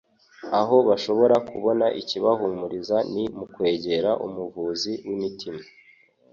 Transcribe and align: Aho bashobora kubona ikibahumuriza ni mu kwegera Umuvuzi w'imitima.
Aho 0.59 0.75
bashobora 0.87 1.35
kubona 1.49 1.85
ikibahumuriza 2.01 2.97
ni 3.13 3.23
mu 3.37 3.45
kwegera 3.53 4.09
Umuvuzi 4.25 4.91
w'imitima. 5.05 5.61